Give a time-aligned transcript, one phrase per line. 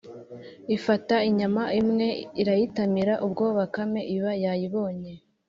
[0.77, 2.07] ifata inyama imwe
[2.41, 5.11] irayitamira, ubwo bakame iba yayibonye,